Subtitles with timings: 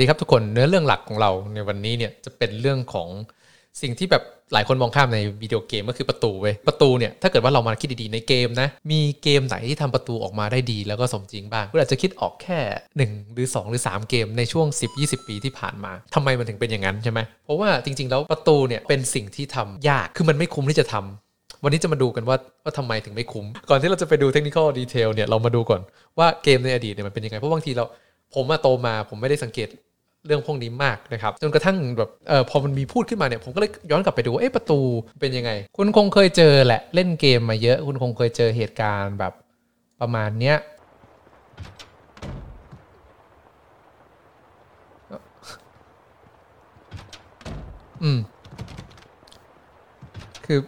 [0.00, 3.08] ดีครับทุกคนเนื้อเรื่องหลักของเราในวันนี้เนี่ยจะเป็นเรื่องของ
[3.82, 12.58] สิ่งที่แบบหลายคนมองข้ามในวิดีโอเกมก็คือประตูเว้ยประตูเนี่ยถ้าเกิดว่าเรามาคิดดีๆในเกมนะ มีเกมไหนที่ทำประตูออกมาได้ดีแล้วก็สมจริงบ้างคุณอาจจะคิดออกแค่
[13.02, 14.66] 1 หรือ 2 หรือ 3 เกมในช่วง
[14.98, 25.80] 10-20 ปีที่ผ่านมาทำไมมันถึงเป็นอย่างนั้นใช่ไหมเพราะว่าจริง ๆ แล้วประตูเนี่ยเป็นสิ่งที่ทำยากคือมันไม่คุ้มที่จะทำวันนี้จะมาดูกันว่าว่าทำไมถึงไม่คุ้ม ก่อนที่เราจะไปดู technical detail เนี่ยเรามาดูก่อน
[26.18, 27.84] ว่าเกมในอดีตเนี่ยมันเป็นยังไงเพราะบางทีเรา
[28.34, 29.68] ผมมาโตมาผมไม่ได้สังเกต
[30.26, 34.80] เรื่องพวกนี้มากนะครับจนกระทั่งแบบเออพอมันมีพูดขึ้นมาเนี่ยผมก็เลยย้อนกลับไปดูเอ๊ะประตู
[35.20, 39.32] เป็นยังไง คุณคงเคยเจอแหละเล่นเกมมาเยอะ คุณคงเคยเจอเหตุการณ์แบบ
[40.00, 40.56] ประมาณเนี้ย
[48.02, 48.18] อืม
[50.46, 50.58] คือ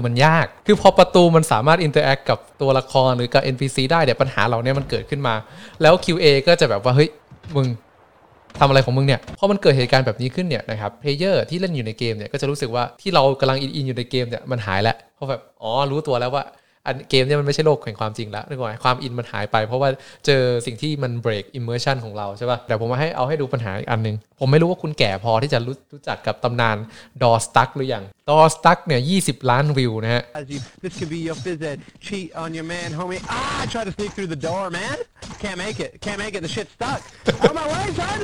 [0.00, 5.34] คือมันยาก คือพอประตูมันสามารถ interact กับตัวละครหรือกับ NPC ได้เนี่ยปัญหาเหล่านี้มันเกิดขึ้นมา
[5.82, 7.08] แล้ว QA ก็จะแบบว่าเฮ้ย
[7.56, 7.66] มึง
[8.58, 16.44] ทำอะไรของมึงเนี่ยพอมันเกิดเหตุการณ์แบบนี้ขึ้นเนี่ยนะครับ player ที่เล่นอยู่ในเกมเนี่ยก็จะรู้สึกว่าที่เรากำลังอินอินอยู่ในเกมเนี่ยมันหายแล้วเพราะแบบอ๋อรู้ตัวแล้วว่า
[16.86, 19.88] อันเกมเนี่ยมันไม่ใช่โลกแห่งความจริงแล้วนึกว่าความอินมันหายไป เพราะว่า
[20.26, 26.76] เจอสิ่งที่มัน break immersion ของเราใช่ป่ะแต่ผมมาให้เอาให้ดูปัญหาอีกอันหนึง ผมไม่รู้ว่าคุณแก่พอที่จะรู้รู้จักกับตำนาน
[27.22, 30.22] ดอสตักหรือยังดอสตักเนี่ย20ล้านวิวนะฮะ
[30.82, 33.20] this could be your phys ed cheat on your man, homie.
[33.28, 34.96] Ah, I tried to sneak through the door, man.
[35.38, 36.00] Can't make it.
[36.00, 36.42] Can't make it.
[36.46, 37.00] The shit stuck
[37.44, 38.18] Out my way, son.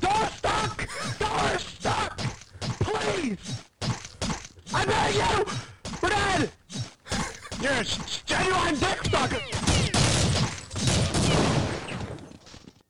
[0.00, 0.74] Door stuck.
[1.18, 2.18] Door stuck.
[2.86, 3.62] Please.
[4.74, 5.34] I beg you.
[6.02, 6.50] We're dead.
[7.64, 7.98] You're a s-
[8.30, 9.42] genuine dick sucker.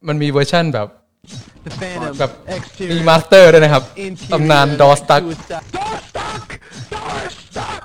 [0.08, 0.88] มันมีเวอร์ชั่นแบบ
[1.66, 5.64] The Phantom แบบ exterior มีมาสเตอร์ด้วยนะครับ interior ตำนานดอสตัก suicide.
[5.76, 6.46] Door stuck.
[6.94, 7.82] Door stuck.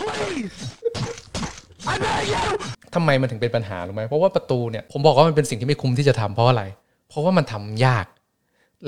[0.00, 0.56] Please.
[1.92, 2.44] I beg you.
[2.94, 6.62] ทำไมมันถึงเป็นปัญหารู้ไหมเพราะว่าประตูเนี่ยผมบอกว่ามันเป็นสิ่งที่ไม่คุ้มที่จะทำเพราะอะไร
[7.08, 8.06] เพราะว่ามันทำยาก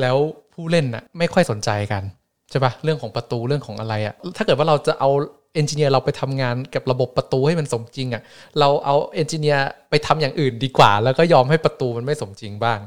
[0.01, 0.17] แล้ว
[0.55, 2.03] ผู้เล่นน่ะไม่ค่อยสนใจกัน
[2.51, 5.11] ใช่ปะเรื่องของประตูเรื่องของอะไรอะถ้าเกิดว่าเราจะเอา
[5.55, 8.23] เอนจิเนียร์เราไปทำงานกับระบบประตูให้มันสมจริงอะ
[8.59, 12.79] เราเอาเอนจิเนียร์ไปทำอย่างอื่นดีกว่า แล้วก็ยอมให้ประตูมันไม่สมจริงบ้าง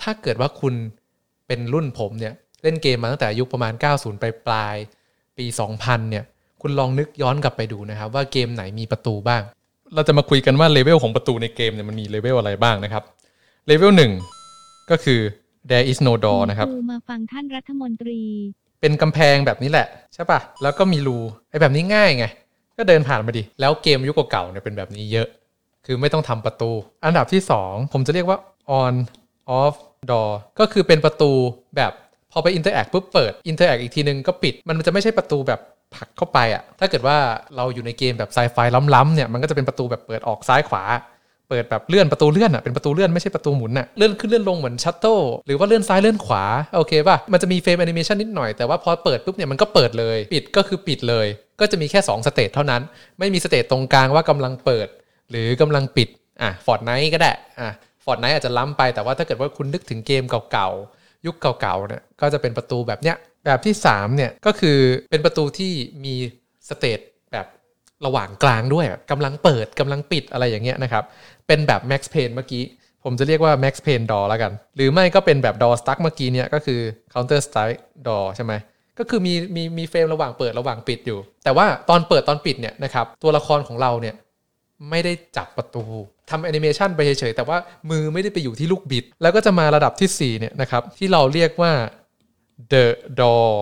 [0.00, 0.74] ถ้าเกิดว่าคุณ
[1.46, 4.76] เป็นรุ่นผมเนี่ยเล่นเกมมาตั้งแต่อายุประมาณ 90 ไปปลาย
[5.38, 5.46] ปี
[5.78, 6.24] 2000 เนี่ย
[6.62, 9.42] คุณลองนึกย้อนกลับไปดูนะครับ ว่าเกมไหนมีประตูบ้าง
[9.94, 13.02] เราจะมาคุยกันว่าเลเวลของประตูในเกมเนี่ยมันมีเลเวลอะไรบ้างนะครับ
[13.66, 14.12] เลเวลหนึ่ง
[14.90, 15.20] ก็คือ
[15.70, 18.20] there is no door นะครับมาฟังท่านรัฐมนตรี
[18.80, 21.18] เป็นกำแพงแบบนี้แหละ ใช่ปะแล้วก็มีรู
[21.50, 22.24] ไอ้แบบนี้ง่ายไง
[22.78, 25.28] ก็เดินผ่านมาดิ แล้วเกมยุคเก่าเนี่ยเป็นแบบนี้เยอะ
[25.86, 26.70] คือไม่ต้องทำประตู
[27.04, 28.38] อันดับที่ 2 ผมจะเรียกว่า
[28.82, 28.94] on
[29.60, 29.74] off
[30.10, 31.32] door ก็คือเป็นประตู
[31.76, 31.92] แบบ
[32.32, 35.60] พอไป interact ปุ๊บเปิด interact อีกทีนึงก็ปิด มันจะไม่ใช่ประตูแบบ
[35.94, 37.16] ผลักเข้าไปอะถ้าเกิดว่า
[37.56, 38.56] เราอยู่ในเกมแบบไซไฟ
[38.94, 40.82] ล้ำๆเนี่ยมันก็จะเป็นประตูแบบเปิดออกซ้ายขวา
[41.48, 45.14] เปิดแบบเลื่อนประตูเลื่อนอะเป็นประตูเลื่อนไม่ใช่ประตูหมุนอะเลื่อนขึ้นเลื่อนลงเหมือนชัตเต e
[45.46, 46.44] หรือว่าเลื่อนซ้ายเลื่อนขวา
[46.76, 51.26] โอเคป่ะมันจะมี frame แอนิเมชันนิดหน่อยแต่ว่าพอเปิดปุ๊บเนี่ยมันก็เปิดเลย ปิดก็คือปิดเลย
[51.60, 52.82] ก็จะมีแค่2 state เท่านั้น
[53.18, 54.88] ไม่มี state ตรงกลางว่ากำลังเปิด
[55.30, 56.08] หรือกำลังปิด
[56.42, 57.68] อะ Fortnite ก็ได้อะ
[58.04, 64.78] Fortnite อาจจะล้ำไปแต่ว่าถ้าเกิดว่าคุณนึกถึงเกมเก่าๆยุคเก่าๆเนี่ยก็จะเป็นประตูแบบเนี้ยแบบที่สามเนี่ยก็คือ
[65.10, 65.72] เป็นประตูที่
[66.04, 66.14] มี
[66.68, 67.00] state
[68.06, 71.04] ระหว่างกลางด้วยอะกำลังเปิดกำลังปิดอะไรอย่างเงี้ยนะครับ
[71.46, 72.64] เป็นแบบ Max Payne เมื่อกี้
[73.04, 76.80] ผมจะเรียกว่า Max Payne Door แล้วกัน หรือไม่ก็เป็นแบบ Door Stuck เมื่อกี้เนี่ยก็คือ
[77.12, 78.52] Counter Strike d o ใช่ไหม
[78.98, 84.14] ก็คือมีมีมีเฟรมระหว่างเปิดระหว่างปิดอยู่ แต่ว่าตอนเปิดตอนปิดเนี่ยนะครับตัวละครของเราเนี่ย
[84.90, 85.84] ไม่ได้จับประตู
[86.30, 87.58] ทำแอนิเมชันไปเฉยๆ แต่ว่า
[87.90, 91.72] มือไม่ได้ไปอยู่ที่ลูกบิด แล้วก็จะมาระดับทีสี่4เนี่ยนะครับที่เราเรียกว่า
[92.72, 92.84] the
[93.20, 93.52] door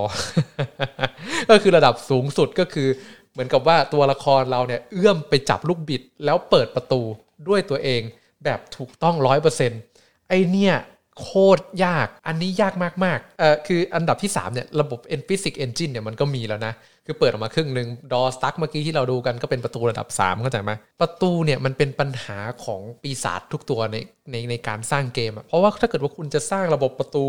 [1.51, 2.89] ก็คือระดับสูงสุดก็คือ
[3.37, 7.03] เหมือนกับว่าตัวละครเราเนี่ยเอื้อมไปจับลูกบิด แล้วเปิดประตู
[7.49, 8.03] ด้วยตัวเอง
[8.45, 9.81] แบบถูกต้องร้อยเปอร์เซ็นต์
[10.29, 10.75] ไอเนี่ย
[11.23, 12.75] โคตรยาก อันนี้ยาก
[13.05, 16.73] มากๆเอ่อคืออันดับที่ 3 เนี่ย ระบบ N Physics Engine เนี่ยมันก็มีแล้วนะ
[17.07, 23.97] คือเปิดออกมาครึ่งหนึ่งดอสตั๊กเมื่อกี้ที่เราดูกันก็เป็นประตูระดับ 3 เข้าใจไหมประตูเนี่ยมันเป็นปัญหาของปีศาจทุกตัวใน
[24.31, 27.25] ในในการสร้างเกมอะเพราะว่าถ้าเกิดว่าคุณจะสร้างระบบประตู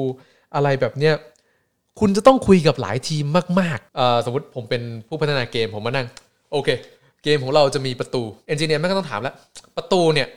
[0.55, 1.13] อะไรแบบเนี้ย
[1.99, 3.25] คุณจะต้องคุยกับหลายทีม
[3.59, 6.07] มากๆสมมติผมเป็นผู้พัฒนาเกมผมมานั่ง
[6.51, 6.69] โอเค
[7.23, 9.33] เกมของเราจะมีประตูเอนจิเนียร์แม่งก็ต้องถามแล้ว
[9.77, 10.27] ประตูเนี่ย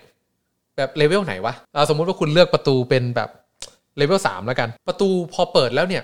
[0.77, 3.29] แบบเลเวลไหนวะอ่าสมมุติว่าคุณเลือกประตูเป็นแบบ
[3.97, 6.03] เลเวลสามแล้วกัน ประตูพอเปิดแล้วเนี่ย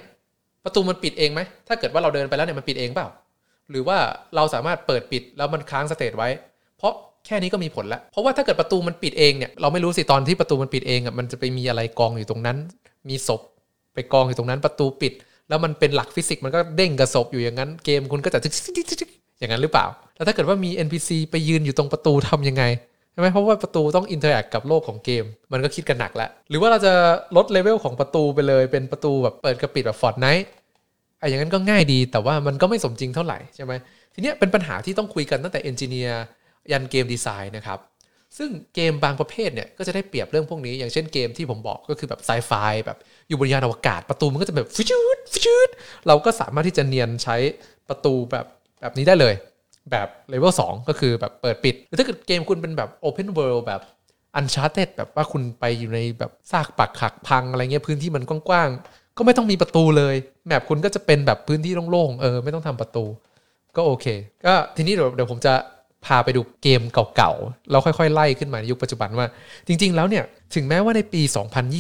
[0.65, 3.09] ประตูมันปิดเองไหมถ้าเกิดว่าเราเดินไปแล้วเนี่ยมันปิดเองเปล่า
[3.71, 3.99] หรือว่า
[4.37, 6.29] เราสามารถเปิดปิดแล้วมันค้าง state ไว้
[6.79, 6.93] เพราะ
[7.27, 12.57] แค่นี้ก็มีผลแล้ว เพราะว่าถ้าเกิดประตูมันปิดเองเนี่ย เราไม่รู้สิตอนที่ประตูมันปิดเองอะ มันจะไปมีอะไรกองอยู่ตรงนั้น
[13.09, 13.41] มีศพ
[13.95, 15.13] ไปกองอยู่ตรงนั้น ประตูปิด
[15.49, 18.49] แล้วมันเป็นหลักฟิสิกส์มันก็เด้งกะศพอยู่อย่างนั้นเกมคุณก็จะทึ
[19.07, 22.65] กอย่างนั้นหรือเปล่า แล้วถ้าเกิดว่ามี NPC ไปยืนอยู่ตรงประตูทำยังไง
[23.13, 26.93] ใช่ไหมเพราะว่าประตูต้อง interact กับโลกของเกม มันก็คิดกันหนักแล้ว หรือว่าเราจะ
[27.37, 30.47] ลดเลเวลของประตูไปเลย เป็นประตูแบบเปิดกะปิดแบบ Fortnite
[31.19, 33.73] ไอ้อย่างนั้นก็ง่ายดี แต่ว่ามันก็ไม่สมจริงเท่าไหร่ใช่ไหม
[34.15, 36.23] ทีเนี้ยเป็นปัญหาที่ต้องคุยกันตั้งแต่ engineer
[36.73, 37.79] ยัน game design นะครับ
[38.39, 42.53] ซึ่งเกมบางประเภทเนี่ยก็จะได้เปรียบเรื่องพวกนี้ อย่างเช่นเกมที่ผมบอกก็คือแบบไซไฟ
[42.87, 45.71] แบบอยู่บนยานอวกาศประตูมันก็จะแบบฟิชูดฟิชูด
[46.07, 47.37] เราก็สามารถที่จะเนียนใช้
[47.89, 48.47] ประตูแบบ
[48.81, 49.35] แบบนี้ได้เลย
[49.91, 53.81] แบบเลเวล2ก็คือแบบเปิดปิดหรือถ้าเกิดเกมคุณเป็นแบบ Open World แบบ
[54.39, 60.15] Uncharted แบบว่าคุณไปอยู่ในแบบซากปักหักพังอะไรเงี้ยพื้นที่มันกว้างๆก็ไม่ต้องมีประตูเลย
[60.47, 63.05] แมปคุณก็จะเป็นแบบพื้นที่โล่งๆเออไม่ต้องทำประตู
[63.77, 64.07] ก็โอเค
[64.47, 65.53] ก็ทีนี้เดี๋ยวเดี๋ยวผมจะ
[66.07, 66.83] พาไปดูเกม
[67.17, 69.27] เก่าๆแล้วค่อยๆ ไล่ขึ้นมาในยุคปัจจุบันว่า
[69.67, 70.25] จริง ๆ แล้วเนี่ย
[70.55, 71.23] ถึงแม้ว่าในปี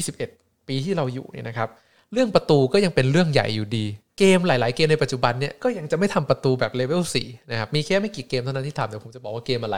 [0.04, 1.68] 2021 ปีที่เราอยู่เนี่ยนะครับ
[2.12, 3.86] เรื่องประตูก็ยังเป็นเรื่องใหญ่อยู่ดี
[4.18, 9.76] เกมหลาย ๆ เกมในปัจจุบันเนี่ยก็ยังจะไม่ทำประตูแบบเลเวล4นะครับมีแค่ไม่กี่เกมเท่านั้นที่ทำเดี๋ยวผมจะบอกว่าเกมอะไร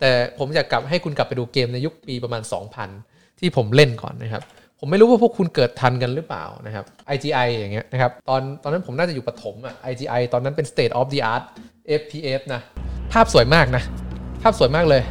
[0.00, 2.42] แต่ผมอยากกลับให้คุณกลับไปดูเกมในยุคปีประมาณ
[2.90, 4.42] 2000 ที่ผมเล่นก่อนนะครับ
[4.78, 11.44] ผมไม่รู้ว่าพวกคุณเกิดทันกันหรือเปล่านะครับ IGI อย่างเงี้ยนะครับตอนตอนนั้นผมน่าจะอยู่ปฐมอะ IGI ตอนนั้นเป็น state of the art
[12.00, 12.60] FPS นะ
[13.12, 13.82] ภาพสวยมากนะ
[14.42, 15.02] ภาพสวยมากเลย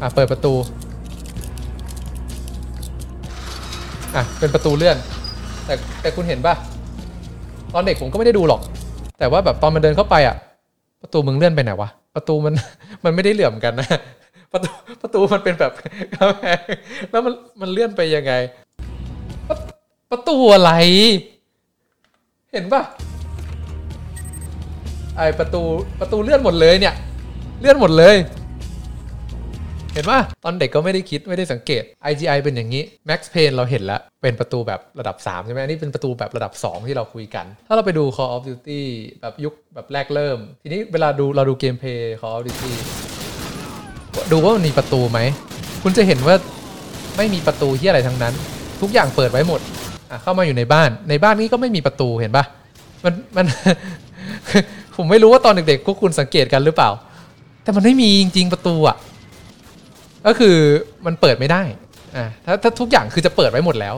[0.00, 0.54] อะ เปิดประตู
[4.16, 4.96] อะ เป็นประตูเลื่อน
[5.66, 6.54] แต่แต่คุณเห็นป่ะ
[7.74, 8.60] ตอนเด็กผมก็ไม่ได้ดูหรอก
[9.18, 10.36] แต่ว่าแบบตอนมันเดินเข้าไปอะ
[11.02, 12.54] ประตูมึงเลื่อนไปไหนวะ ประตูมัน
[13.04, 13.88] มันไม่ได้เหลื่อมกันนะ
[14.52, 14.68] ประตู
[15.02, 16.60] ประตูมันเป็นแบบแพง
[17.10, 18.32] แล้วมันมันเลื่อนไปยังไง
[19.48, 19.56] ประ
[20.10, 20.72] ประตูอะไร
[22.52, 22.82] เห็นป่ะ
[25.16, 25.62] ไอประตู
[26.00, 26.94] ประตูเลื่อนหมดเลยเนี่ย
[27.60, 28.16] เลื่อนหมดเลย
[29.94, 38.82] เห็นปะตอนเด็กก็ไม่ได้คิดไม่ได้สังเกต IGI เป็นอย่างนี้ Max Payne เราเห็นแล้ว เป็นประตูแบบระดับ 3 ใช่ไหมอันนี้เป็นประตูแบบระดับ 2 ที่เราคุยกัน ถ้าเราไปดู Call of Duty
[39.20, 42.72] แบบยุคแบบแรกเริ่ม ทีนี้เวลาดูเราดูเกมเพย์ Call of Duty
[44.32, 45.20] ดูว่ามันมีประตูไหม
[45.82, 46.36] คุณจะเห็นว่า
[47.16, 48.34] ไม่มีประตูที่อะไรทั้งนั้น
[48.80, 49.60] ทุกอย่างเปิดไว้หมด
[50.10, 52.44] อะเข้ามาอยู่ในบ้านในบ้านนี้ก็ไม่มีประตูเห็นปะ
[53.04, 53.46] มันมัน
[54.96, 56.90] ผมไม่รู้ว่าตอนเด็กๆพวกคุณสังเกตกันหรือเปล่า
[57.62, 58.96] แต่มันไม่มีจริงๆประตูอะ
[60.26, 60.56] ก็คือ
[61.06, 61.62] มันเปิดไม่ได้
[62.16, 63.94] อ่าถ้าถ้าทุกอย่างคือจะเปิดไว้หมดแล้ว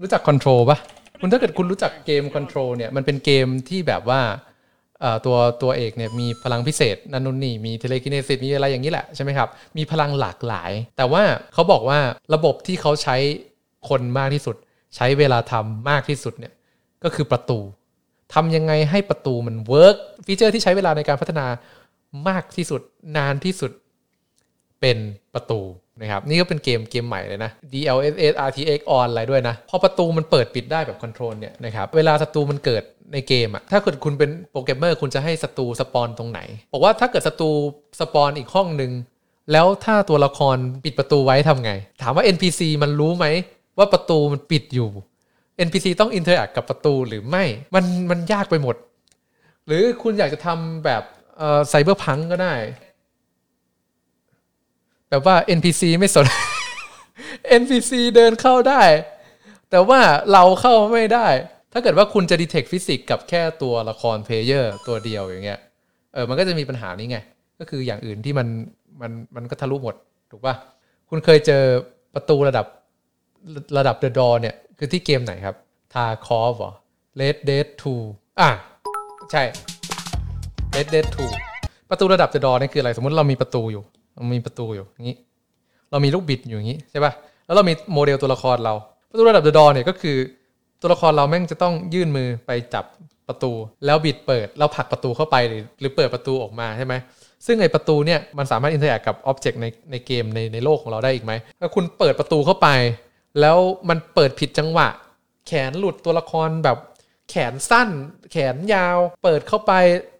[0.00, 0.78] รู้จัก Control ปะ
[1.20, 4.20] คุณถ้าเกิดคุณรู้จักเกม Control เนี่ยมันเป็นเกมที่แบบว่า
[5.26, 11.22] ตัวตัวเอกเนี่ยมีพลังพิเศษนั่นนู่นนี่มี telekinesis มีอะไรอย่างนี้แหละใช่ไหมครับ มีพลังหลากหลาย แต่ว่า
[11.54, 11.98] เขาบอกว่า
[12.34, 13.16] ระบบที่เขาใช้
[13.88, 14.56] คนมากที่สุด
[14.96, 16.52] ใช้เวลาทำมากที่สุดเนี่ย
[17.04, 17.58] ก็คือประตู
[18.34, 19.96] ทำยังไงให้ประตูมัน work
[20.26, 21.46] feature ที่ใช้เวลาในการพัฒนา
[22.28, 22.80] มากที่สุด
[23.16, 23.72] นานที่สุด
[24.80, 24.98] เป็น
[25.34, 25.60] ประตู
[26.00, 32.82] นะครับนี่ก็เป็นเกมเกมใหม่เลยนะ DLSS RTX on อะไรด้วยนะ พอประตูมันเปิดปิดได้แบบ Control เนี่ยนะครับเวลาศัตรูมันเกิด
[33.12, 36.40] ในเกมอะถ้าเกิดคุณเป็นโปรแกรมเมอร์คุณจะให้ศัตรู spawn ตรงไหน
[36.72, 37.50] บอกว่าถ้าเกิดศัตรู
[38.00, 38.92] spawn อีกห้องหนึ่ง
[39.52, 41.72] แล้วถ้าตัวละครปิดประตูไว้ทำไง
[42.02, 43.26] ถามว่า NPC มันรู้ไหม
[43.78, 44.88] ว่าประตูมันปิดอยู่
[45.66, 48.76] NPC ต้อง interact กับประตูหรือไม่ มันมันยากไปหมด
[49.66, 51.02] หรือคุณอยากจะทำแบบ
[51.68, 52.54] Cyberpunk ก็ได้
[55.10, 56.26] แบบว่า NPC ไม่สน
[57.60, 58.82] NPC เดินเข้าได้
[59.70, 60.00] แต่ว่า
[60.32, 61.28] เราเข้าไม่ได้
[61.72, 65.60] ถ้าเกิดว่าคุณจะ detect ฟิสิกส์กับแค่ตัวละคร player ตัวเดียวอย่างเงี้ย
[66.14, 67.18] เออ มันก็จะมีปัญหานี้ไง
[67.58, 68.48] ก็คืออย่างอื่นที่มัน
[69.00, 69.94] มันมันก็ทะลุหมด
[70.30, 70.54] ถูกปะ
[71.10, 71.62] คุณเคยเจอ
[72.14, 72.66] ประตูระดับ
[73.78, 75.56] ระดับ The Door เนี่ย คือที่เกมไหนครับ
[75.94, 76.72] ทาคอฟเหรอ
[77.20, 77.66] Red Dead
[78.02, 78.50] 2 อะ
[79.32, 79.42] ใช่
[80.74, 81.06] Red Dead
[81.48, 83.82] 2 ประตูระดับ The Door นี่คืออะไร สมมติเรามีประตูอยู่
[84.14, 85.16] เรามีประตูอยู่อย่างนี้
[85.90, 87.12] เรามีลูกบิดอยู่อย่างนี้ใช่ปะ
[87.46, 88.74] แล้วเรามีโมเดลตัวละครเรา
[89.10, 90.16] ประตูระดับ The Door เนี่ยก็คือ
[90.80, 92.84] ตัวละครเราแม่งจะต้องยื่นมือไปจับ
[93.28, 93.52] ประตู
[93.86, 96.94] แล้วบิดเปิด แล้วผลักประตูเข้าไปหรือหรือเปิดประตูออกมาใช่ไหม
[97.46, 102.68] ซึ่งไอประตูเนี่ยมันสามารถ interact กับ object ในในเกมในในโลกของเราได้อีกไหมถ้าคุณเปิดประตูเข้าไป
[103.40, 103.58] แล้ว
[103.88, 104.88] มันเปิดผิดจังหวะ
[105.46, 106.78] แขนหลุดตัวละครแบบ
[107.30, 107.88] แขนสั้น
[108.32, 109.72] แขนยาว เปิดเข้าไป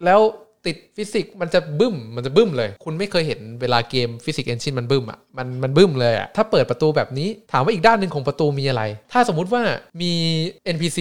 [0.05, 0.21] แล้ว
[0.67, 9.63] ติดฟิสิกส์มันจะบึ้ม มันจะบึ้มเลย คุณไม่เคยเห็นเวลาเกม physics engine มันบึ้มอะ มันมันบึ้มเลยอะ ถ้าเปิดประตูแบบนี้ ถามว่าอีกด้านหนึ่งของประตูมีอะไร ถ้าสมมุติว่า
[10.01, 10.13] มี
[10.75, 10.99] NPC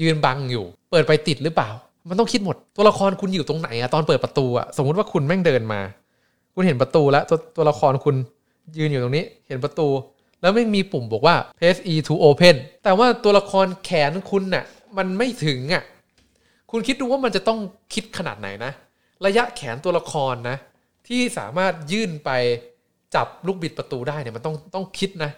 [0.00, 1.70] ยืนบังอยู่ เปิดไปติดหรือเปล่า
[2.08, 5.80] มันต้องคิดหมด ตัวละครคุณอยู่ตรงไหนอะตอนเปิดประตูอะ สมมุติว่าคุณแม่งเดินมา
[6.54, 8.16] คุณเห็นประตูแล้ว ตัวตัวละครคุณ
[8.78, 9.86] ยืนอยู่ตรงนี้ เห็นประตู
[10.42, 14.64] แล้วไม่มีปุ่มบอกว่า press E to open แต่ว่าตัวละครแขนคุณน่ะ
[14.96, 15.82] มันไม่ถึงอะ
[16.70, 17.58] คุณคิดดูว่ามันจะต้อง
[17.94, 18.72] คิดขนาดไหนนะ
[19.26, 20.56] ระยะแขนตัวละครนะ
[21.08, 22.30] ที่สามารถยื่นไป
[23.14, 25.30] จับลูกบิดประตูได้เนี่ยมันต้องต้องคิดนะ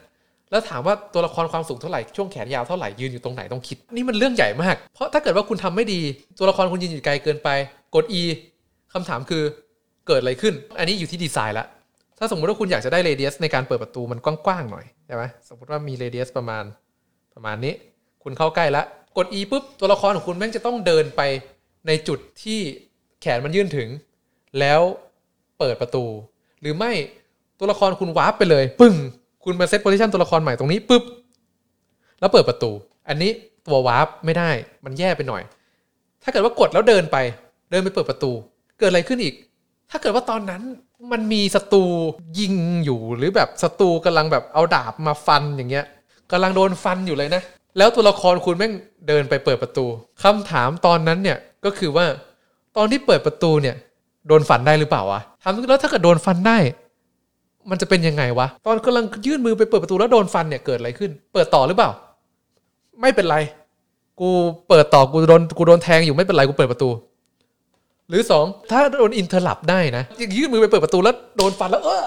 [0.50, 6.00] แล้วถามว่าตัวละครความสูงเท่าไหร่ช่วงแขนยาวเท่าไหร่ยืนอยู่ตรงไหนต้องคิด นี่มันเรื่องใหญ่มาก เพราะถ้าเกิดว่าคุณทำไม่ดี
[6.38, 7.49] ตัวละครคุณยืนอยู่ไกลเกินไป
[7.94, 8.23] กด E
[8.92, 9.42] คำถามคือ
[10.06, 11.66] เกิดอะไรขึ้น อันนี้อยู่ที่ดีไซน์ละ
[12.18, 16.64] ถ้าสมมติว่าคุณอยากจะได้เรเดียสในการเปิดประตูมันกว้างๆหน่อยใช่ไหมสมมติว่ามีเรเดียสประมาณ
[17.35, 17.75] ประมาณนี้
[18.23, 18.83] คุณเข้าใกล้ละ
[19.16, 21.23] กด E ปุ๊บตัวละครของคุณแม่งจะต้องเดินไป
[21.87, 22.61] ในจุดที่
[23.21, 23.88] แขนมันยื่นถึง
[24.61, 24.80] แล้ว
[25.59, 26.04] เปิดประตู
[26.61, 26.92] หรือไม่
[27.59, 28.94] ตัวละครคุณ warp ไปเลย ปึ้ง
[29.44, 31.02] คุณมา set position ตัวละครใหม่ตรงนี้ปุ๊บ
[32.21, 32.71] แล้วเปิดประตู
[33.09, 33.30] อันนี้
[33.66, 34.50] ตัว warp ไม่ได้
[34.85, 35.42] มันแย่ไปหน่อย
[36.23, 37.16] ถ้าเกิดว่ากดแล้วเดินไป
[37.71, 38.33] เดินไปเปิดประตู
[38.78, 39.35] เกิดอะไรขึ้นอีก
[39.90, 40.62] ถ้าเกิดว่าตอนนั้น
[41.12, 41.84] มันมีศัตรู
[42.38, 45.84] ยิงอยู่หรือแบบศัตรูกำลังแบบเอาดาบมาฟันอย่างเงี้ย
[46.32, 47.42] กำลังโดนฟันอยู่เลยนะ
[47.78, 48.73] แล้วตัวละครคุณแม่ง
[49.08, 49.87] เดินไปเปิดประตู
[50.23, 52.06] คำถามตอนนั้นเนี่ยก็คือว่า
[52.76, 53.76] ตอนที่เปิดประตูเนี่ย
[54.28, 56.58] โดนฟันได้หรือเปล่าวะถามแล้วถ้าเกิดโดนฟันได้
[57.70, 61.90] มันจะเป็นยังไงวะ ตอนกำลังยื่นมือไปเปิดประตูแล้วโดนฟันเนี่ยเกิดอะไรขึ้น เปิดต่อหรือเปล่า
[63.00, 63.37] ไม่เป็นไร
[64.20, 64.30] กู
[64.68, 66.88] เปิดต่อกูโดนกูโดนแทงอยู่ไม่เป็นไรกูเปิดประตู
[68.08, 70.04] หรือสองถ้าโดน interrupt ได้นะ
[70.37, 72.02] ยื่นมือไปเปิดประตูแล้วโดนฟันแล้วเออ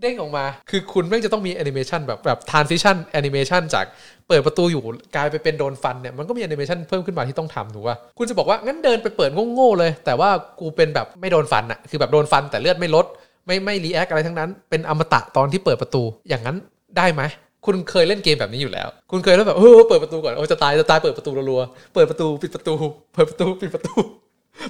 [0.00, 3.84] เด้งออกมา คือคุณแม่งจะต้องมีแอนิเมชันแบบแบบ transition animation จาก
[4.28, 4.80] เปิดประตูอยู่
[5.14, 13.06] กลายไปเป็นโดนฟันเนี่ยมันก็มีแอนิเมชันเพิ่มขึ้นมาที่ต้องทำถูกป่ะคุณจะบอกว่างั้นเดินไปเปิดโง่ๆเลย แต่ว่ากูเป็นแบบไม่โดนฟันอะคือแบบโดนฟันแต่เลือดไม่ลด
[13.46, 16.56] ไม่ไม่ react อะไรทั้งนั้น เป็นอมตะตอนที่เปิดประตู อย่างนั้น
[16.96, 17.22] ได้ไหม
[17.66, 22.74] คุณเคยเล่นเกมแบบนี้อยู่แล้ว คุณเคยแล้วแบบเออเปิดประตูก่อนโอ้จะตายจะตายเปิดประตูรัวๆเปิดประตูปิดประตู
[23.12, 23.94] เปิดประตูปิดประตู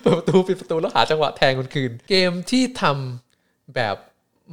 [0.02, 3.96] เปิดประตูปิดประตูแล้วหาจังหวะแทงคนคืน เกมที่ทำแบบ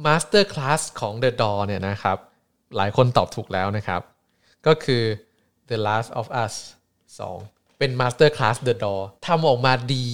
[0.06, 2.18] Master Class ของ The Door เนี่ยนะครับ
[2.76, 4.00] หลายคนตอบถูกแล้วนะครับ
[4.66, 5.02] ก็คือ
[5.70, 6.54] The Last of Us
[7.16, 10.06] 2 เป็น Master Class The Door ทำออกมาดี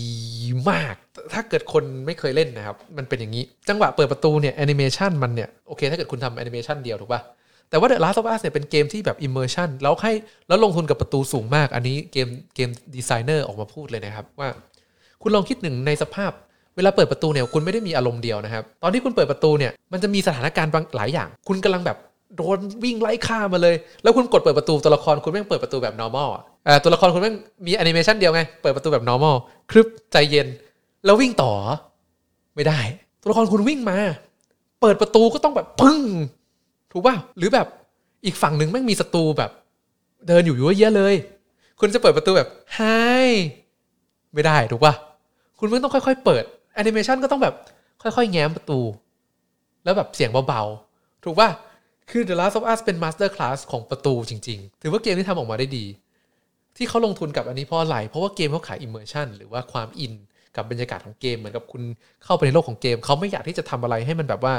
[0.71, 0.95] มาก
[1.33, 7.23] ถ้าเกิดคนไม่เคยเล่นนะครับ มันเป็นอย่างนี้ จังหวะเปิดประตูเนี่ยแอนิเมชันมันเนี่ย โอเค ถ้าเกิดคุณทำแอนิเมชันเดียวถูกป่ะ
[7.71, 10.13] แต่ว่า The Last of Us เนี่ยเป็นเกมที่แบบ immersion แล้วให้
[10.49, 14.49] แล้วลงทุนกับประตูสูงมาก อันนี้เกมเกมดีไซเนอร์ออกมาพูดเลยนะครับ ว่า
[15.23, 16.33] คุณลองคิดหนึ่งในสภาพ
[16.77, 21.99] เวลาเปิดประตูเนี่ยคุณไม่ได้มีอารมณ์เดียวนะครับ ตอนที่คุณเปิดประตูเนี่ยมันจะมีสถานการณ์บางหลายอย่าง คุณกำลังแบบ
[22.37, 27.35] โดนวิ่งไล่ฆ่ามาเลย แล้วคุณกดเปิดประตูตัวละครคุณแม่งเปิดประตูแบบ normal อะเออตัวละครคุณแม่ง
[27.67, 29.37] มีแอนิเมชันเดียวไงเปิดประตูแบบ normal
[29.71, 30.47] ครึบใจเย็น
[31.05, 31.53] แล้ววิ่งต่อ
[32.55, 32.81] ไม่ได้
[33.21, 33.99] ตัวละครคุณวิ่งมา
[34.81, 36.01] เปิดประตูก็ต้องแบบปึ้ง
[36.93, 37.67] ถูกป่ะหรือแบบ
[38.25, 39.51] อีกฝั่งหนึ่งแม่งมีศัตรูแบบ
[40.29, 41.15] เดินอยู่เยอะแยะเลย
[41.81, 42.81] คุณจะเปิดประตูแบบ high
[44.35, 44.95] ไม่ได้ถูกป่ะ
[45.59, 46.45] คุณไม่ต้องค่อยๆ เปิด
[46.75, 47.55] แอนิเมชันก็ต้องแบบ
[48.03, 48.81] ค่อยๆ แง้มประตู
[49.85, 51.49] แล้วแบบเสียงเบาๆ ถูกป่ะ
[52.11, 55.85] คือ The Last of Us เป็น Master Class ของประตูจริงๆ ถือว่าเกมที่ทำออกมาได้ดี
[56.77, 60.13] ที่เขาลงทุนกับอันนี้เพราะอะไรเพราะว่าเกมเขาขาย immersion หรือว่าความอิน
[60.57, 61.83] กับบรรยากาศของเกมเหมือนกับคุณ
[62.25, 64.55] เข้าไปในโลกของเกม เขาไม่อยากที่จะทำอะไรให้มันแบบว่า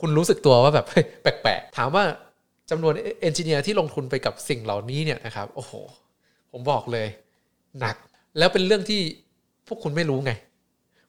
[0.00, 0.86] คุณรู้สึกตัวว่าแบบ
[1.22, 2.04] แปลกๆ ถามว่า
[2.70, 5.72] จำนวนเอนจิเนียร์ที่ลงทุนไปกับสิ่งเหล่านี้เนี่ยนะครับ โอ้โห
[6.52, 7.06] ผมบอกเลย
[7.80, 7.96] หนัก
[8.38, 9.00] แล้วเป็นเรื่องที่
[9.68, 10.32] พวกคุณไม่รู้ไง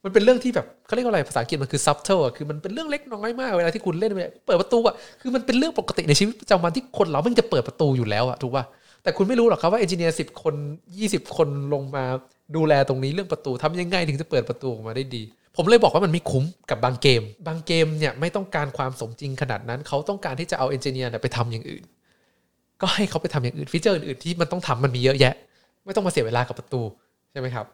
[0.04, 8.64] มันเป็นเรื่องที่แบบเขาเรียกว่าอะไรภาษาอังกฤษมันคือ subtle อะคือมันเป็นเรื่องเล็กน้อยมากเวลาที่คุณเล่นไปเปิดประตูอะคือมันเป็นเรื่องปกติในชีวิตประจำวันที่คนเรามันจะเปิดประตูอยู่แล้วอะถูกป่ะ
[9.04, 10.56] แต่คุณไม่รู้หรอกครับว่า engineer สิบคน
[10.98, 12.04] ยี่สิบคนลงมา
[12.56, 15.24] ดูแลตรงนี้เรื่องประตูทำยังไงถึงจะเปิดประตูออกมาได้ดี
[15.56, 21.84] ผมเลยบอกว่ามันไม่คุ้มกับบางเกม บางเกมเนี่ยไม่ต้องการความสมจริงขนาดนั้น เขาต้องการที่จะเอา engineer เสียไปทำอย่างอื่น
[22.82, 25.34] ก็ให้เขาไปทำอย่างอื่นฟีเจอร์อื่นๆที่มันต้องทำมันมีเยอะแยะ
[25.86, 26.82] ไม่ต้องมาเสียเวลากับประตู
[27.36, 27.66] ช่ไหมครับ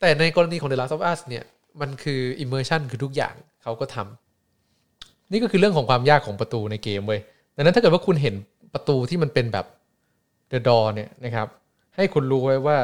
[0.00, 1.44] แต่ในกรณีของ The Last of Us เนี่ย
[1.80, 7.20] มันคือ immersion คือทุกอย่างเขาก็ทำนี่ก็คือเรื่องของความยากของประตูในเกมเว้ย
[7.56, 8.34] ดังนั้นถ้าเกิดว่าคุณเห็น
[8.74, 9.66] ประตูที่มันเป็นแบบ
[10.52, 11.48] The Door เนี่ยนะครับ
[11.96, 12.78] ให้คุณรู้ไว้ว่า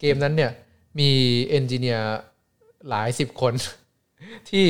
[0.00, 0.50] เกมนั้นเนี่ย
[0.98, 1.10] มี
[1.46, 2.16] เอนจิเนียร์
[2.88, 3.52] หลายสิบคน
[4.50, 4.66] ที่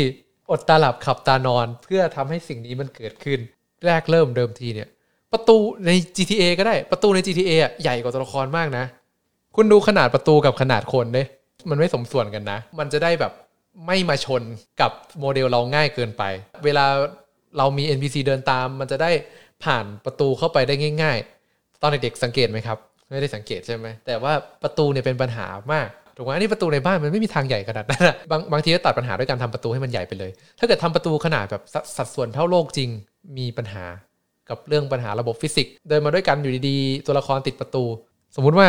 [0.51, 3.39] อดตาหลับขับตานอน เพื่อทำให้สิ่งนี้มันเกิดขึ้น
[3.85, 4.89] แรกเริ่มเดิมทีเนี่ย
[5.33, 5.57] ประตู
[5.87, 8.85] ใน GTA ก็ได้ประตูใน GTA อะใหญ่กว่าตัวละครมากนะ
[9.61, 11.23] คุณดูขนาดประตูกับขนาดคนเด้
[11.71, 13.33] มันไม่สมส่วนกันนะ มันจะได้แบบ
[13.87, 14.43] ไม่มาชน
[14.81, 16.23] กับโมเดลเราง่ายเกินไป
[16.65, 16.85] เวลา
[17.59, 19.11] เรามี NPC เดินตาม มันจะได้
[19.65, 21.19] ผ่านประตูเข้าไปได้ง่าย
[21.51, 32.91] ๆ ตอนเด็กๆสังเกตไหมครับ ไม่ได้สังเกตใช่ไหม แต่ว่าประตูเนี่ยเป็นปัญหามากถูกไหมอันนี่ประตูในบ้านมันไม่มีทางใหญ่ขนาดนั้นบางบางทีก็ตัดปัญหาด้วยการทำประตูให้มันใหญ่ไปเลย ถ้าเกิดทำประตูขนาดแบบสสัดส่วนเท่าโลกจริง
[33.39, 33.85] มีปัญหา
[34.49, 37.85] กับเรื่องปัญหาระบบฟิสิกส์เดินมาด้วยกันอยู่ดีๆ ตัวละครติดประตู
[38.37, 38.69] สมมุติว่า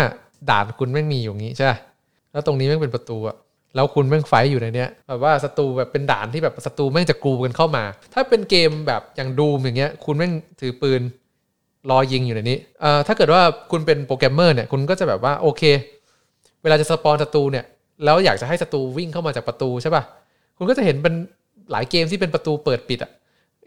[0.50, 1.66] ด่านคุณแม่งมีอยู่งี้ใช่
[2.32, 3.36] แล้วตรงนี้แม่งเป็นประตูอะ
[3.76, 11.02] แล้วคุณแม่งไฟอยู่ในเนี้ยแบบว่าศัตรูแบบเป็นด่านที่แบบศัตรูแม่งจะกรูกันเข้ามา ถ้าเป็นเกมแบบอย่างดูมอย่างเงี้ย คุณแม่งถือปืน
[11.90, 13.42] รอยิงอยู่ในนี้เอ่อถ้าเกิดว่า
[13.72, 15.64] คุณเป็นโปรแกรมเมอร์เนี่ยคุณก็จะแบบว่าโอเค
[16.62, 17.66] เวลาจะสปอนศัตรูเนี่ย
[18.06, 20.04] แล้วอยากจะให้ศัตรูวิ่งเข้ามาจากประตูใช่ป่ะ
[20.58, 21.14] คุณก็จะเห็นเป็น
[21.72, 23.12] หลายเกมที่เป็นประตูเปิดปิดอะ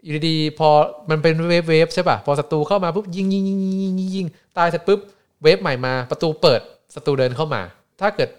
[0.03, 0.69] อยู่ดีๆพอ
[1.09, 4.27] มันเป็น wave wave ใช่ป่ะพอศัตรูเข้ามาปุ๊บยิงยิงยิงยิงยิง
[4.57, 4.99] ตายเสร็จปุ๊บ
[5.43, 6.61] wave ใหม่มาประตูเปิด
[6.95, 7.61] ศัตรูเดินเข้ามา
[8.01, 8.29] ถ้าเกิด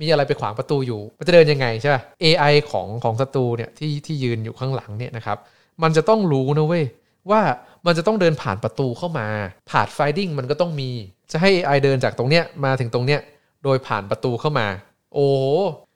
[0.00, 5.38] มีอะไรไปขวางประตูอยู่ มันจะเดินยังไงใช่ป่ะ AI ของของศัตรูเนี่ยที่ที่ยืนอยู่ข้างหลังเนี่ยนะครับ
[5.82, 6.84] มันจะต้องรู้นะเว้ย
[7.30, 7.40] ว่า
[7.86, 9.28] มันจะต้องเดินผ่านประตูเข้ามา
[9.70, 10.90] pathfinding มันก็ต้องมี
[11.32, 13.20] จะให้ AI เดินจากตรงเนี้ยมาถึงตรงเนี้ย
[13.64, 14.66] โดยผ่านประตูเข้ามา
[15.14, 15.26] โอ้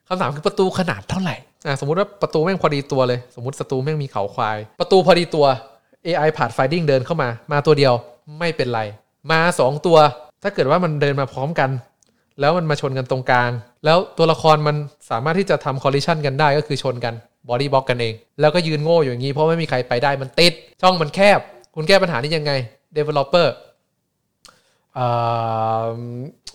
[0.09, 5.47] คำถามคือประตูขนาดเท่าไหร่อะสมมุติว่าประตูแม่งพอดีตัวเลย สมมติศัตรูแม่งมีเขาควาย ประตูพอดีตัว
[6.07, 7.95] AI pathfinding เดินเข้ามา มาตัวเดียว
[8.39, 8.81] ไม่เป็นไร
[9.31, 9.99] มา 2 ตัว
[10.43, 11.71] ถ้าเกิดว่ามันเดินมาพร้อมกัน
[12.41, 13.51] แล้วมันมาชนกันตรงกลาง
[13.85, 14.77] แล้วตัวละครมัน
[15.11, 17.15] สามารถที่จะทำ collision กันได้ก็คือชนกัน
[17.49, 21.41] body block กันเอง แล้วก็ยืนโง่อยู่อย่างนี้เพราะไม่มีใครไปได้มันติด ช่องมันแคบ
[21.75, 22.53] คุณแก้ปัญหานี้ยังไง
[22.97, 23.47] Developer
[24.99, 25.01] อ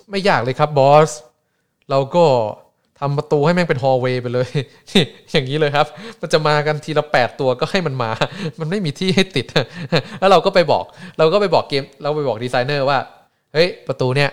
[0.09, 1.11] ไม่ยากเลยครับบอส
[1.89, 2.25] เราก็
[2.99, 4.49] ทำประตูให้แม่งเป็น hallway ไปเลย
[4.89, 5.87] นี่อย่างนี้เลยครับ
[6.21, 8.11] มันจะมากันทีละ 8 ตัวก็ให้มันมา
[8.59, 9.45] มันไม่มีที่ให้ติด
[10.19, 10.83] แล้วเราก็ไปบอก
[11.17, 12.97] เราก็ไปบอกเกม เราไปบอกดีไซเนอร์ว่า
[13.57, 14.31] เฮ้ยประตูเนี่ย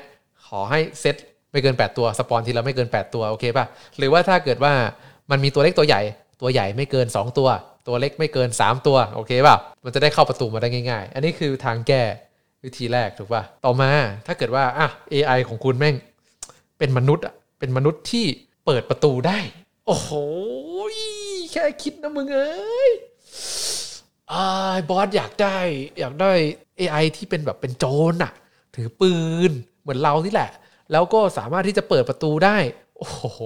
[0.48, 1.16] ขอให้เซต
[1.52, 3.66] ไม่เกิน 8 ตัว spawn ทีละไม่เกิน 8 ตัวโอเคป่ะ
[3.98, 4.72] หรือว่าถ้าเกิดว่า
[5.30, 6.02] มันมีตัวเล็กตัวใหญ่
[6.40, 7.48] ตัวใหญ่ไม่เกิน 2 ตัว
[7.86, 12.02] ตัวเล็กไม่เกิน 3 ตัวโอเคป่ะมันจะได้เข้าประตูมาได้ง่าย ๆ อันนี้คือทางแก้
[12.64, 13.90] วิธีแรกถูกป่ะต่อมา
[14.26, 15.94] ถ้าเกิดว่าอะ AI ของคุณแม่ง
[16.78, 18.26] เป็นมนุษย์อะเป็นมนุษย์ที่
[18.66, 19.38] เปิดประตูได้
[19.86, 20.10] โอ้โห
[21.52, 22.90] แค่คิดนะมึงเอ้ย
[24.32, 25.56] อ่าบอสอยากได้
[25.98, 26.32] อยากได้
[26.80, 28.32] AI ที่เป็นแบบเป็นโจรอะ
[28.76, 29.12] ถือปื
[29.48, 29.50] น
[29.82, 30.50] เหมือนเรานี่แหละ
[30.92, 32.56] แล้วก็สามารถที่จะเปิดประตูได้
[32.98, 33.40] โอ้โห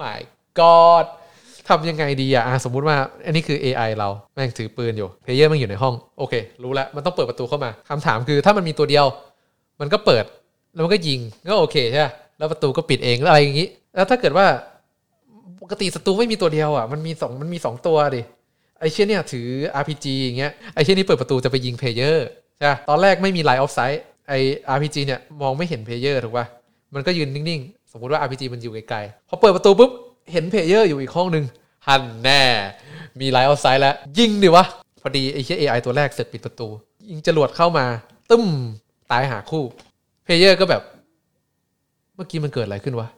[0.00, 0.20] my
[0.58, 1.04] god
[1.68, 2.96] ทำยังไงดีอะอะสมมุติว่า
[3.26, 9.06] อันนี้คือ AI เราแม่งถือปืนอยู่ player มันอยู่ในห้อง โอเค รู้แล้ว มันต้องเปิดประตูเข้ามาคำถามคือถ้ามันมีตัวเดียว
[9.80, 10.24] มันก็เปิด
[10.74, 12.06] แล้วมันก็ยิง ก็โอเคใช่ไหม
[12.38, 14.46] แล้วประตูก็ปิดเองแล้วอะไรอย่างนี้ แล้วถ้าเกิดว่า
[15.62, 18.22] ปกติศัตรูไม่มีตัวเดียวอะ มันมีสองมันมีสองตัวดิ
[18.78, 19.48] ไอ้เชี่ยเนี่ยถือ
[19.80, 22.28] RPG อย่างเงี้ย ไอ้เชี่ยนี่เปิดประตูจะไปยิง player
[22.60, 24.32] ใช่ ตอนแรกไม่มี line of sight ไอ้
[24.74, 26.46] RPG เนี่ยมองไม่เห็น player ถูกป่ะ
[26.94, 29.90] มันก็ยืนนิ่งๆ สมมุติว่า RPG มันอยู่ไกลๆพอเปิดประตูปุ๊บ
[30.32, 31.44] เห็น player อยู่อีกห้องหนึ่ง
[31.88, 32.42] หันแน่
[33.20, 34.64] มี line of sight แล้วยิงดิวะ
[35.02, 36.68] พอดีไอ้เชี่ย AI ตัวแรกเสร็จปิดประตู
[37.10, 37.84] ยิงจรวดเข้ามา
[38.30, 38.44] ตึ้ม
[39.10, 39.64] ตายห่าคู่
[40.24, 40.82] player ก็แบบ
[42.14, 43.08] เมื่อกี้มันเกิดอะไรขึ้นวะ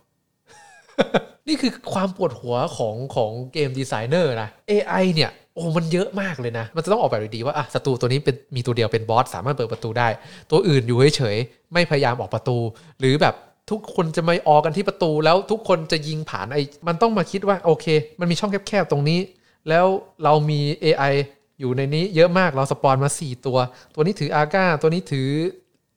[1.49, 10.09] นี่คือความปวดหัวของของเกมดีไซเนอร์นะ AI เนี่ย โอ้มันเยอะมากเลยนะ มันจะต้องออกแบบดีๆว่าอะศัตรูตัวนี้เป็นมีตัวเดียวเป็นบอสสามารถเปิดประตูได้
[10.51, 12.59] ตัวอื่นอยู่เฉยๆไม่พยายามออกประตู
[13.01, 13.35] หรือแบบ
[13.71, 17.87] ทุกคนจะมาออกกันที่ประตูแล้วทุกคนจะยิงผ่านไอ้มันต้องมาคิดว่าโอเค
[18.21, 19.21] มันมีช่องแคบๆตรงนี้
[19.69, 19.87] แล้ว
[20.25, 21.14] เรามี AI
[21.61, 23.59] อยู่ในนี้เยอะมากเราสปอนมา 4 ตัว
[23.95, 25.29] ตัวนี้ถืออาก้าตัวนี้ถือ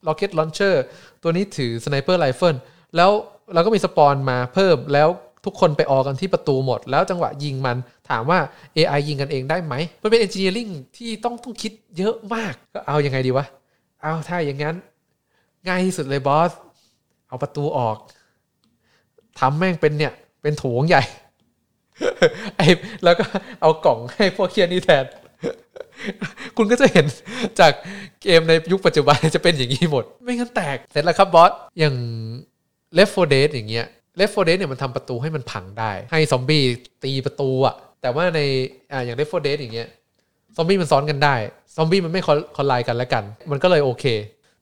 [0.08, 0.76] Rocket Launcher
[1.24, 2.60] ตัวนี้ถือ Sniper Rifle
[2.96, 3.12] แล้ว
[3.54, 5.10] เราก็มีสปอนมาเพิ่มแล้ว
[5.46, 7.78] ทุกคนไปออกกันที่ประตูหมด แล้วจังหวะยิงมัน
[8.10, 8.40] ถามว่า
[8.76, 13.46] AI ยิงกันเองได้ไหม มันเป็น engineering ที่ต้องต้องคิดเยอะมาก ก็เอายังไงดีวะ
[14.02, 14.76] เอาถ้าอย่างนั้น
[15.68, 16.52] ง่ายที่สุดเลยบอส
[17.28, 17.98] เอาประตูออก
[19.40, 21.04] ทำแม่งเป็นเนี่ย เป็นโถงใหญ่
[22.58, 22.68] ไอ้
[23.04, 23.26] แล้วก็
[23.62, 25.06] เอากล่องให้พวกเคียนี่แทน
[26.58, 27.06] คุณก็จะเห็น
[27.60, 27.74] จาก
[28.24, 31.96] เกมในยุคปัจจุบันจะเป็นอย่างนี้หมด ไม่งั้นแตก เสร็จแล้วครับบอส อย่าง
[32.98, 33.88] Left 4 Dead อย่างเงี้ย
[34.20, 36.64] Left 4 Dead เนี่ยมันทำประตูให้มันพังได้ ให้ซอมบี้
[37.04, 38.40] ตีประตูอะแต่ว่าใน
[38.92, 39.88] อ่าอย่าง Left 4 Dead อย่างเงี้ย
[40.58, 41.36] ซอมบี้มันซ้อนกันได้
[41.76, 42.22] ซอมบี้มันไม่
[42.58, 44.06] collide กันแล้วกัน มันก็เลยโอเค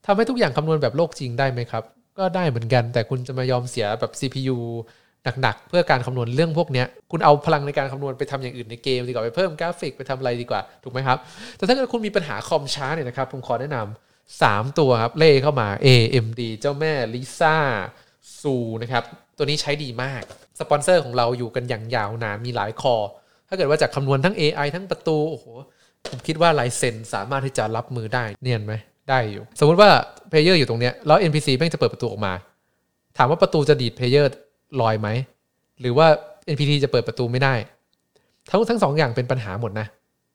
[0.06, 1.84] ทำให้ทุกอย่างคำนวณแบบโลกจริงได้ไหมครับ
[2.18, 4.58] ก็ได้เหมือนกัน แต่คุณจะมายอมเสียแบบ CPU
[5.42, 11.18] หนักๆ เพื่อการคำนวณเรื่องพวกเนี้ยคุณเอาพลังในการคำนวณไปทำอย่างอื่นในเกมดีกว่าไปเพิ่มกราฟิกไปทำอะไรดีกว่าถูกไหมครับ
[11.58, 17.58] แต่ถ้าเกิดคุณมีปัญหาคอมช้าเนี่ยนะครับผมขอแนะนำ3ตัวครับเล่เข้ามา AMD เจ้าแม่ลิซ่า
[18.42, 19.04] ซูนะครับ
[19.38, 20.22] ตัวนี้ใช้ดีมาก
[20.60, 22.96] สปอนเซอร์ของเราอยู่กันอย่างยาวนานมีหลาย core
[23.50, 25.46] ถ้าเกิดว่าจากคำนวณทั้ง AI ทั้งประตู โอ้โห
[26.10, 28.74] ผมคิดว่า Ryzen สามารถที่จะรับมือได้ เนียนไหม
[29.10, 29.90] ได้อยู่ สมมติว่า
[30.30, 32.34] player อยู่ตรงเนี้ย แล้ว NPC แม่งจะเปิดประตูออกมา
[33.18, 34.32] ถามว่าประตูจะดีด player
[34.82, 35.10] ลอยไหม
[35.82, 36.08] หรือว่า
[36.54, 37.54] NPC จะเปิดประตูไม่ได้
[38.50, 39.88] ทั้งทั้งสองอย่างเป็นปัญหาหมดนะ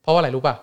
[0.03, 0.55] เพราะว่าอะไรรู้ป่ะ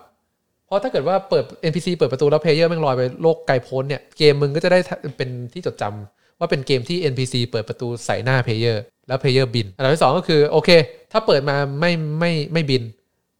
[0.66, 4.78] เพราะถ้าเกิดว่าเปิด NPC เปิดประตูแล้ว player แม่งลอยไปโลกไกลโพ้นเนี่ย เกมมึงก็จะได้
[5.16, 10.70] เป็นที่จดจำ ว่าเป็นเกมที่ NPC เปิดประตูใส่หน้า player แล้ว player บิน อันดับที่สองก็คือโอเค
[11.12, 12.82] ถ้าเปิดมาไม่ไม่ไม่บิน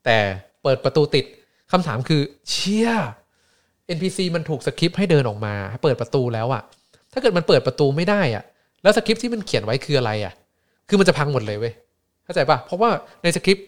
[0.04, 0.18] แต่
[0.62, 1.24] เปิดประตูติด
[1.72, 2.90] คำถามคือเชี่ย
[3.96, 6.62] NPC มันถูกสคริปต์ให้เดินออกมาเปิดประตูแล้วอะ
[7.12, 8.44] ถ้าเกิดมันเปิดประตูไม่ได้อะ
[8.82, 10.34] แล้วสคริปต์ที่มันเขียนไว้คืออะไรอะ
[10.88, 11.72] คือมันจะพังหมดเลยเว้ย
[12.24, 12.90] เข้าใจปะเพราะว่า
[13.22, 13.66] ในสคริปต์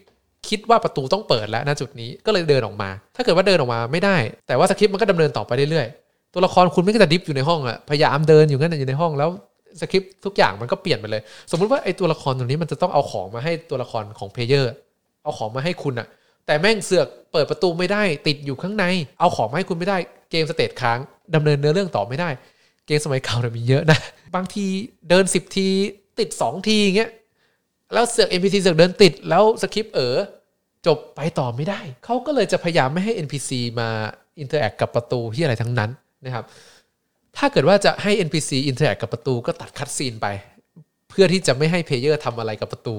[0.48, 4.16] คิดว่าประตูต้องเปิดแล้วณจุดนี้ก็เลยเดินออกมา ถ้าเกิดว่าเดินออกมาไม่ได้
[4.46, 5.86] แต่ว่าสคริปต์มันก็ดำเนินต่อไปเรื่อย
[6.32, 9.30] ตัวละครคุณไม่ก็จะ drift อยู่ในห้องอะพยายามเดินอยู่งั้นอยู่ในห้องแล้ว
[9.80, 14.72] สคริปต์ทุกอย่างมันก็เปลี่ยนไปเลย สมมุติว่าไอ้ตัวละครตัวนี้มันจะต้องเอาของมาให้ตัวละครของ player
[15.22, 16.08] เอาของมาให้คุณอะ
[16.46, 18.84] แต่แม่งเสือกเปิดประตูไม่ได้ติดอยู่ข้างใน
[19.20, 19.98] เอาของมาให้คุณไม่ได้
[20.30, 20.98] game state ค้าง
[21.34, 22.30] ดำเนินเนื้อเรื่องต่อไม่ได้
[22.86, 23.98] เกมสมัยเก่าเนี่ยมีเยอะนะ
[24.34, 24.66] บางที
[25.08, 25.68] เดิน 10 ที
[26.18, 27.10] ติดสองทีอย่างเงี้ย
[27.92, 30.16] แล้วเสือก NPC เสือกเดินติดแล้วสคริปต์เออ
[30.86, 33.88] จบไปต่อไม่ได้ เขาก็เลยจะพยายามไม่ให้ NPC มา
[34.38, 35.90] interact กับประตูที่อะไรทั้งนั้น
[36.24, 36.44] นะครับ
[37.36, 40.26] ถ้าเกิดว่าจะให้ NPC interact กับประตูก็ตัด cutscene ไป
[41.10, 42.96] เพื่อที่จะไม่ให้ player ทำอะไรกับประตู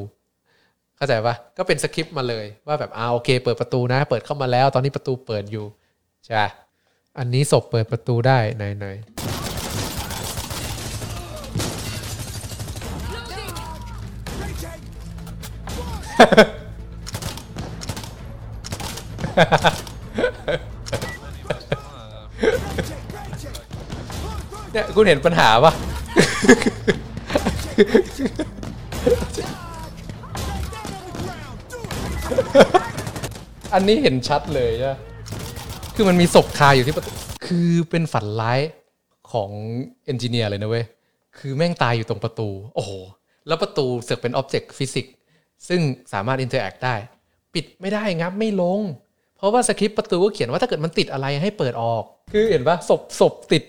[0.98, 5.66] เข้าใจปะก็เป็นสคริปต์มาเลยว่าแบบอ่าโอเค เปิดประตูนะ เปิดเข้ามาแล้ว ตอนนี้ประตูเปิดอยู่
[6.26, 6.36] ใช่
[7.20, 8.88] อันนี้ศพเปิดประตูได้ไหนไหน
[24.74, 25.74] เนี่ยคุณเห็นปัญหาปะ
[33.74, 34.98] อันนี้เห็นชัดเลยอะ
[35.96, 37.12] คือมันมีศพคาอยู่ที่ประตู
[37.46, 38.60] คือเป็นฝันร้าย
[39.32, 39.50] ของ
[40.06, 40.86] engineer เลยนะเว้ย
[41.38, 42.92] คือแม่งตายอยู่ตรงประตู โอ้โห
[43.48, 45.14] แล้วประตูเสือกเป็น object physics
[45.68, 45.82] ซึ่ง
[46.14, 46.96] สามารถ interact ได้
[47.54, 48.82] ปิดไม่ได้งับไม่ลง
[49.38, 53.64] เพราะว่าสคริปต์ประตูก็เขียนว่าถ้าเกิดมันติดอะไรให้เปิดออก คือเห็นปะศพศพติด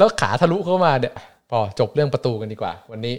[0.00, 1.14] แล้วขาทะลุเข้ามาเนี่ย
[1.50, 3.14] พอจบเรื่องประตูกันดีกว่า วันนี้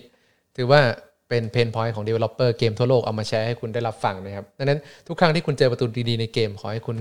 [0.55, 0.81] ถือว่า
[1.29, 6.97] เป็นเพนพอยต์ของ Developer เกมทั่วโลกเอามาแชร์ให้คุณได้รับฟังนะครับดังนั้นทุกครั้งที่คุณเจอประตูดีๆในเกมขอให้คุณ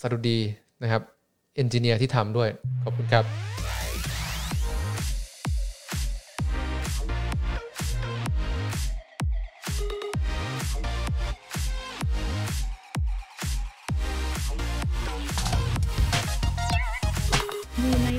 [0.00, 0.38] สดุดี
[0.82, 1.02] นะครับ
[1.56, 2.48] เอนจิเนียร์ที่ทำด้วย
[2.84, 3.47] ขอบคุณครับ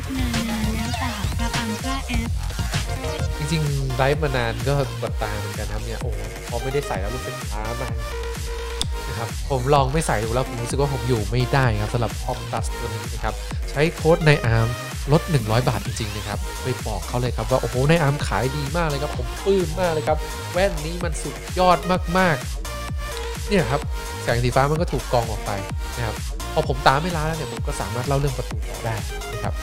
[0.02, 0.28] ฟ์นา
[0.66, 2.30] นๆแล้วแต่กระปังกล้าแอป
[3.38, 6.18] จริงๆไลฟ์มานานก็ปวดตาเหมือนกันครับเนี่ยโอ้โห
[6.50, 7.96] พอไม่ได้ใส่แล้วรู้สึกล้ามาก
[9.08, 13.34] นะครับผมลองไม่ใส่ดูแล้วผมรู้สึกว่าผมอยู่ไม่ได้ครับสำหรับออมตัสตัวนี้นะครับ
[13.70, 14.68] ใช้โค้ดในอาร์ม
[15.12, 20.18] ลด 100 บาทจริงๆนะครับไปบอกเขาเลยครับว่าโอ้โหในอาร์มขายดีมากเลยครับผมปลื้มมากเลยครับ
[20.52, 21.78] แว่นนี้มันสุดยอด
[22.18, 23.82] มากๆเนี่ยครับ
[24.24, 25.52] แสงสีฟ้ามันก็ถูกกองออกไป
[25.98, 26.16] นะครับ
[26.54, 28.96] พอผมตามไม่ล้าแล้วเนี่ยผมก็สามารถเล่าเรื่องประตูต่อได้
[29.34, 29.54] นะครับ